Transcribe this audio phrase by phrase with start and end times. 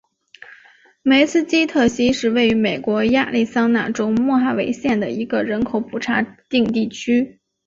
[1.03, 7.39] 梅斯基特溪是位于美国亚利桑那州莫哈维县的一个人口普查指定地区。